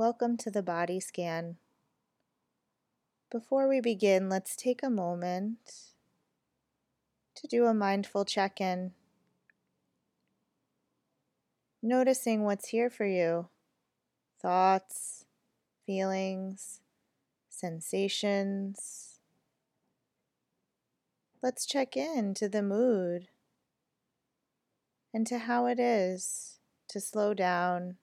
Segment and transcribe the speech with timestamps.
[0.00, 1.56] Welcome to the body scan.
[3.30, 5.58] Before we begin, let's take a moment
[7.34, 8.92] to do a mindful check in.
[11.82, 13.48] Noticing what's here for you
[14.40, 15.26] thoughts,
[15.84, 16.80] feelings,
[17.50, 19.18] sensations.
[21.42, 23.28] Let's check in to the mood
[25.12, 26.58] and to how it is
[26.88, 27.96] to slow down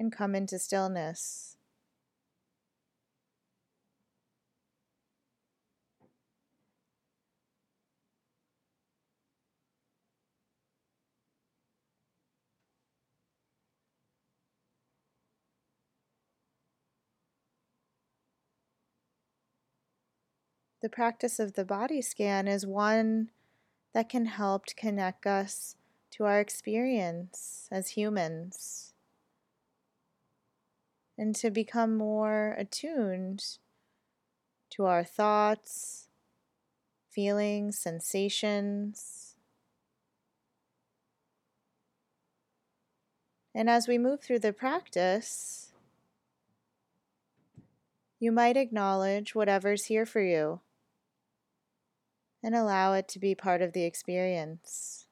[0.00, 1.58] and come into stillness.
[20.80, 23.28] The practice of the body scan is one
[23.92, 25.76] that can help connect us
[26.12, 28.89] to our experience as humans
[31.20, 33.58] and to become more attuned
[34.70, 36.08] to our thoughts,
[37.10, 39.34] feelings, sensations.
[43.54, 45.74] And as we move through the practice,
[48.18, 50.60] you might acknowledge whatever's here for you
[52.42, 55.09] and allow it to be part of the experience.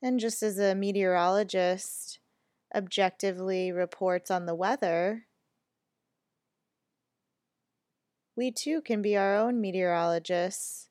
[0.00, 2.20] And just as a meteorologist
[2.74, 5.26] objectively reports on the weather,
[8.36, 10.88] we too can be our own meteorologists,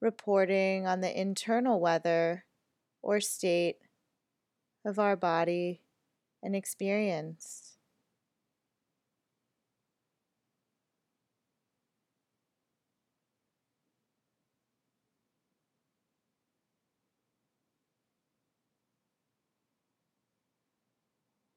[0.00, 2.44] reporting on the internal weather
[3.02, 3.76] or state
[4.84, 5.80] of our body
[6.42, 7.69] and experience.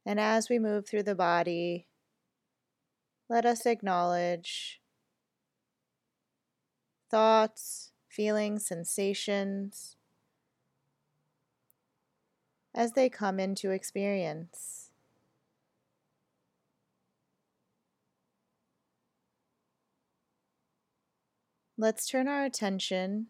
[0.05, 1.87] And as we move through the body,
[3.29, 4.81] let us acknowledge
[7.09, 9.95] thoughts, feelings, sensations
[12.75, 14.89] as they come into experience.
[21.77, 23.27] Let's turn our attention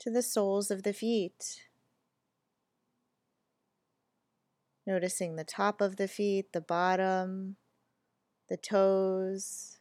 [0.00, 1.67] to the soles of the feet.
[4.88, 7.56] Noticing the top of the feet, the bottom,
[8.48, 9.76] the toes,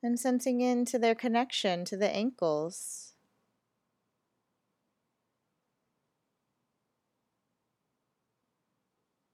[0.00, 3.14] and sensing into their connection to the ankles.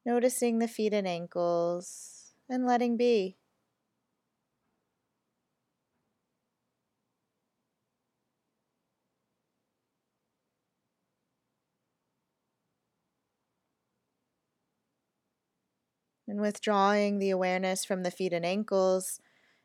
[0.07, 3.37] Noticing the feet and ankles and letting be.
[16.41, 19.21] Withdrawing the awareness from the feet and ankles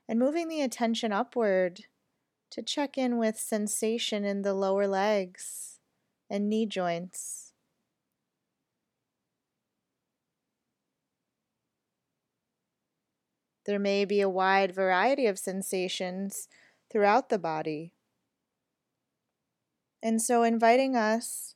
[0.08, 1.82] and moving the attention upward
[2.52, 5.80] to check in with sensation in the lower legs
[6.30, 7.54] and knee joints.
[13.66, 16.48] There may be a wide variety of sensations
[16.92, 17.94] throughout the body.
[20.04, 21.56] And so, inviting us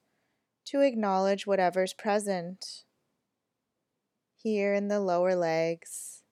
[0.65, 2.83] to acknowledge whatever's present
[4.41, 6.23] here in the lower legs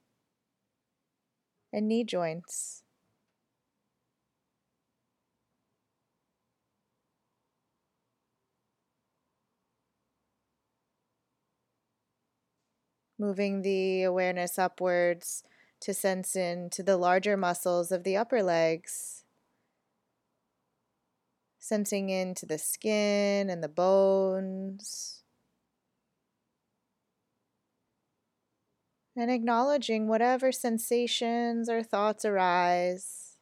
[1.74, 2.84] and knee joints.
[13.20, 15.44] Moving the awareness upwards
[15.82, 19.24] to sense into the larger muscles of the upper legs.
[21.60, 25.17] Sensing into the skin and the bones.
[29.18, 33.36] And acknowledging whatever sensations or thoughts arise.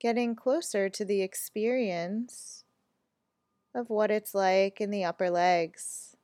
[0.00, 2.64] Getting closer to the experience
[3.72, 6.16] of what it's like in the upper legs.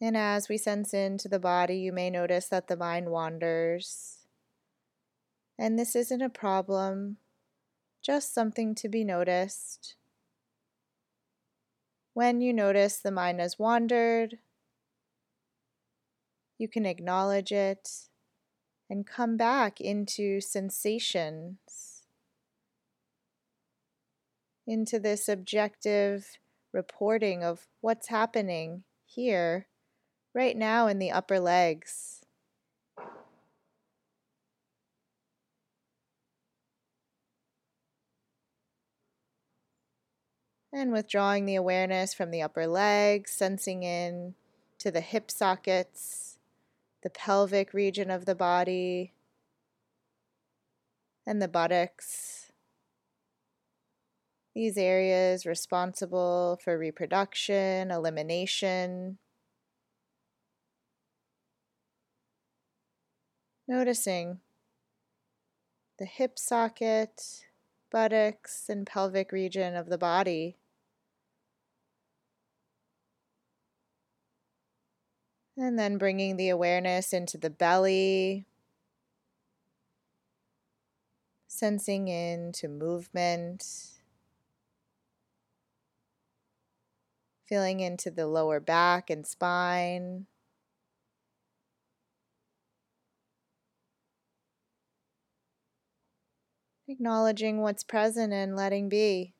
[0.00, 4.15] And as we sense into the body, you may notice that the mind wanders.
[5.58, 7.16] And this isn't a problem,
[8.02, 9.94] just something to be noticed.
[12.12, 14.38] When you notice the mind has wandered,
[16.58, 18.08] you can acknowledge it
[18.88, 22.02] and come back into sensations,
[24.66, 26.38] into this objective
[26.72, 29.66] reporting of what's happening here,
[30.34, 32.15] right now in the upper legs.
[40.76, 44.34] And withdrawing the awareness from the upper legs, sensing in
[44.76, 46.38] to the hip sockets,
[47.02, 49.14] the pelvic region of the body,
[51.26, 52.52] and the buttocks.
[54.54, 59.16] These areas responsible for reproduction, elimination.
[63.66, 64.40] Noticing
[65.98, 67.46] the hip socket,
[67.90, 70.58] buttocks, and pelvic region of the body.
[75.58, 78.46] And then bringing the awareness into the belly,
[81.48, 83.64] sensing into movement,
[87.46, 90.26] feeling into the lower back and spine.
[96.88, 99.35] Acknowledging what's present and letting be.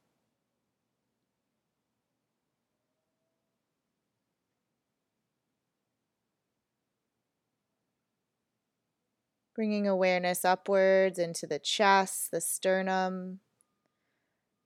[9.57, 13.41] Bringing awareness upwards into the chest, the sternum,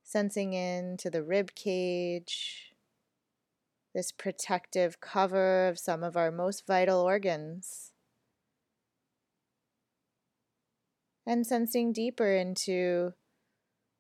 [0.02, 2.75] sensing into the rib cage,
[3.94, 7.92] this protective cover of some of our most vital organs.
[11.25, 13.14] And sensing deeper into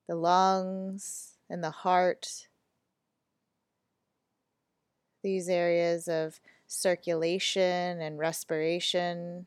[0.08, 2.48] the lungs and the heart,
[5.22, 9.46] these areas of circulation and respiration.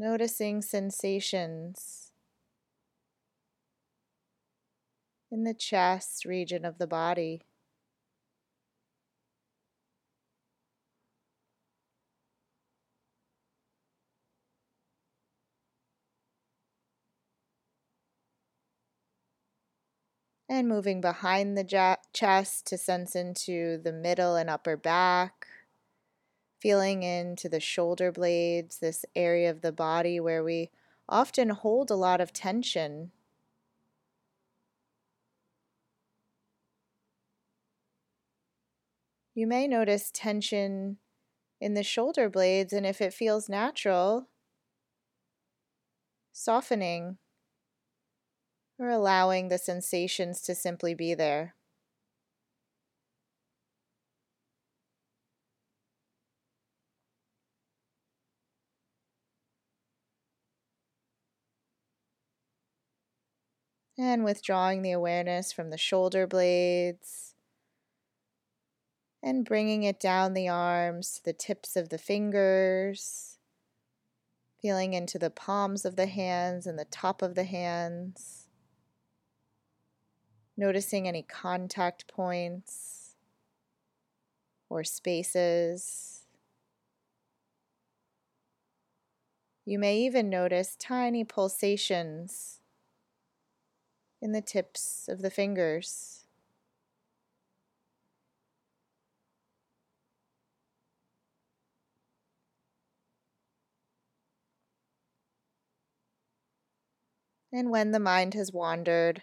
[0.00, 2.12] Noticing sensations
[5.30, 7.42] in the chest region of the body.
[20.48, 25.49] And moving behind the chest to sense into the middle and upper back
[26.60, 30.70] feeling into the shoulder blades, this area of the body where we
[31.08, 33.10] often hold a lot of tension.
[39.34, 40.98] You may notice tension
[41.60, 44.28] in the shoulder blades, and if it feels natural,
[46.32, 47.18] softening
[48.78, 51.54] or allowing the sensations to simply be there.
[64.02, 67.34] And withdrawing the awareness from the shoulder blades
[69.22, 73.36] and bringing it down the arms to the tips of the fingers,
[74.58, 78.46] feeling into the palms of the hands and the top of the hands,
[80.56, 83.16] noticing any contact points
[84.70, 86.22] or spaces.
[89.66, 92.59] You may even notice tiny pulsations
[94.20, 96.24] in the tips of the fingers.
[107.52, 109.22] And when the mind has wandered,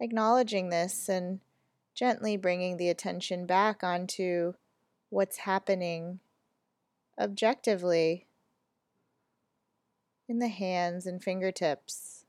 [0.00, 1.40] acknowledging this and
[1.94, 4.54] gently bringing the attention back onto
[5.10, 6.20] what's happening
[7.18, 8.26] objectively
[10.28, 12.25] in the hands and fingertips.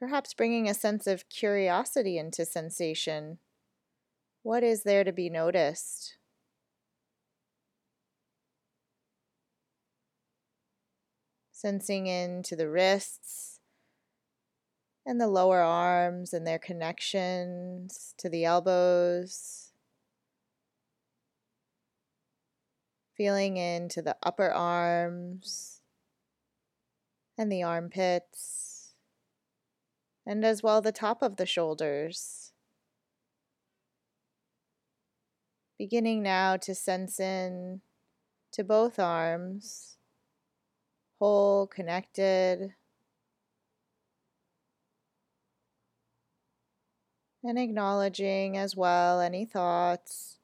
[0.00, 3.38] Perhaps bringing a sense of curiosity into sensation.
[4.42, 6.16] What is there to be noticed?
[11.52, 13.60] Sensing into the wrists
[15.04, 19.72] and the lower arms and their connections to the elbows.
[23.14, 25.82] Feeling into the upper arms
[27.36, 28.79] and the armpits
[30.30, 32.52] and as well the top of the shoulders.
[35.76, 37.80] Beginning now to sense in
[38.52, 39.96] to both arms,
[41.18, 42.74] whole, connected,
[47.42, 50.38] and acknowledging as well any thoughts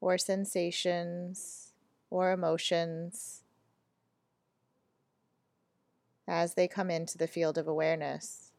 [0.00, 1.60] or sensations.
[2.10, 3.42] or emotions
[6.28, 8.53] as they come into the field of awareness.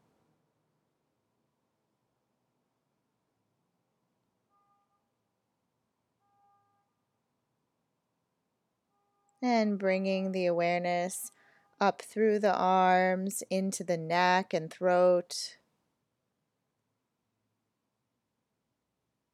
[9.47, 11.31] And bringing the awareness
[11.79, 15.57] up through the arms, into the neck and throat.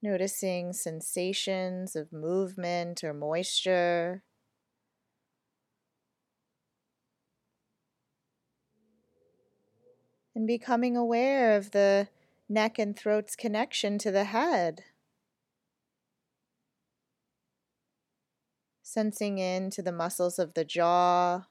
[0.02, 4.24] Noticing sensations of movement or moisture.
[10.36, 12.10] And becoming aware of the
[12.50, 14.84] neck and throat's connection to the head.
[18.94, 21.44] Sensing into the muscles of the jaw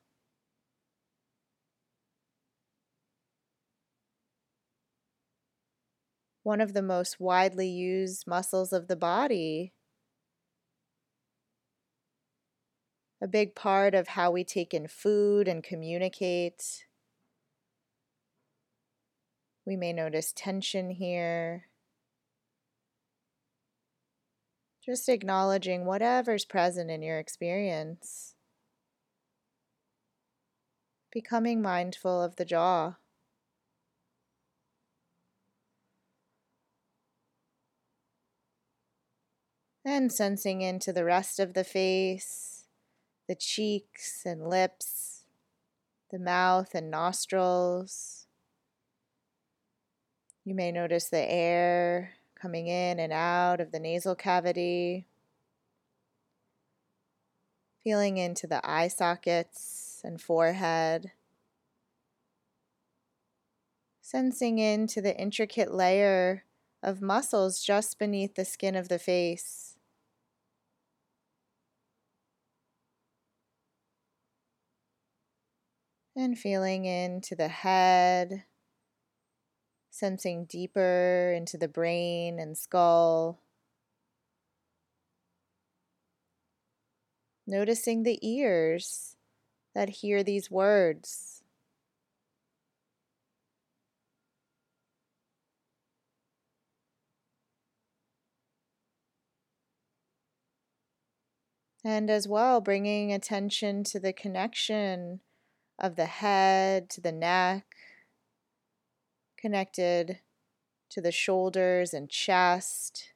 [6.42, 9.72] one of the most widely used muscles of the body.
[13.22, 16.84] A big part of how we take in food and communicate.
[19.64, 21.69] We may notice tension here.
[24.84, 28.34] Just acknowledging whatever's present in your experience.
[31.12, 32.96] Becoming mindful of the jaw.
[39.84, 42.64] And sensing into the rest of the face,
[43.28, 45.24] the cheeks and lips,
[46.10, 48.26] the mouth and nostrils.
[50.44, 55.06] You may notice the air coming in and out of the nasal cavity,
[57.82, 61.12] feeling into the eye sockets and forehead,
[64.00, 66.44] sensing into the intricate layer
[66.82, 69.76] of muscles just beneath the skin of the face.
[76.16, 78.44] And feeling into the head,
[79.90, 83.40] sensing deeper into the brain and skull.
[87.46, 89.16] Noticing the ears
[89.74, 91.42] that hear these words.
[101.84, 105.20] And as well, bringing attention to the connection
[105.78, 107.69] of the head to the neck,
[109.40, 110.20] connected
[110.90, 113.12] to the shoulders and chest,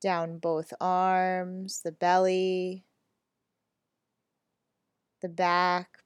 [0.00, 2.84] down both arms, the belly,
[5.22, 5.98] the back,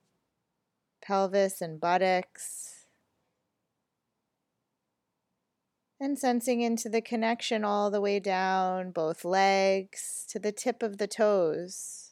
[1.02, 2.74] pelvis, and buttocks.
[6.00, 10.98] And sensing into the connection all the way down both legs to the tip of
[10.98, 12.08] the toes.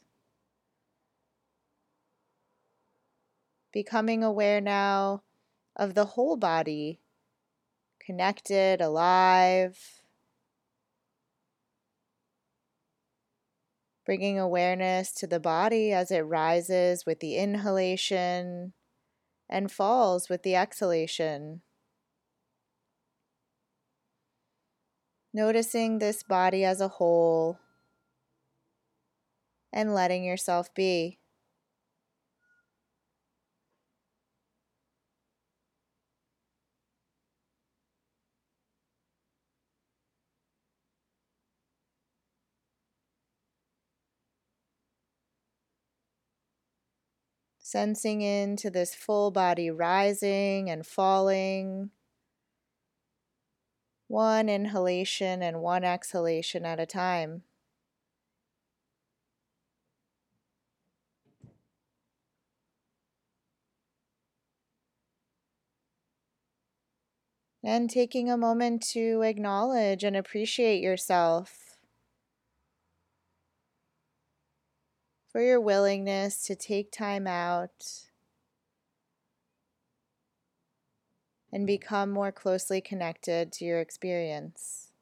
[3.76, 5.22] becoming aware now
[5.76, 7.00] of the whole body,
[8.00, 9.78] connected, alive.
[14.06, 18.72] Bringing awareness to the body as it rises with the inhalation
[19.50, 21.62] and falls with the exhalation.
[25.34, 27.58] Noticing this body as a whole
[29.72, 31.18] and letting yourself be.
[47.66, 51.90] Sensing into this full body rising and falling.
[54.06, 57.42] One inhalation and one exhalation at a time.
[67.64, 71.65] And taking a moment to acknowledge and appreciate yourself
[75.36, 78.06] for your willingness to take time out
[81.52, 84.92] and become more closely connected to your experience.